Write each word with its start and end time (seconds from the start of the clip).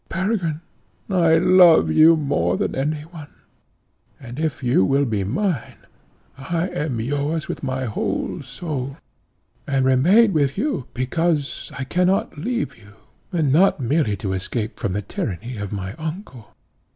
Peregrine, 0.09 0.61
I 1.11 1.37
love 1.37 1.91
you 1.91 2.17
more 2.17 2.57
than 2.57 2.73
any 2.73 3.01
one, 3.01 3.29
and, 4.19 4.39
if 4.39 4.63
you 4.63 4.83
will 4.83 5.05
be 5.05 5.23
mine, 5.23 5.75
I 6.39 6.69
am 6.69 6.99
yours 6.99 7.47
with 7.47 7.61
my 7.61 7.83
whole 7.85 8.41
soul, 8.41 8.97
and 9.67 9.85
remain 9.85 10.33
with 10.33 10.57
you 10.57 10.87
because 10.95 11.71
I 11.77 11.83
cannot 11.83 12.35
leave 12.35 12.75
you, 12.75 12.93
and 13.31 13.51
not 13.53 13.79
merely 13.79 14.17
to 14.25 14.33
escape 14.33 14.79
from 14.79 14.93
the 14.93 15.03
tyranny 15.03 15.57
of 15.57 15.71
my 15.71 15.93
uncle." 15.99 16.55